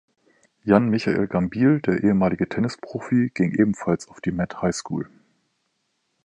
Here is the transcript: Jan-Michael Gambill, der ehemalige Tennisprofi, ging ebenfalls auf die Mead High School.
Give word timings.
Jan-Michael 0.63 1.27
Gambill, 1.27 1.79
der 1.79 2.03
ehemalige 2.03 2.49
Tennisprofi, 2.49 3.29
ging 3.35 3.51
ebenfalls 3.51 4.09
auf 4.09 4.19
die 4.19 4.31
Mead 4.31 4.59
High 4.63 4.73
School. 4.73 5.07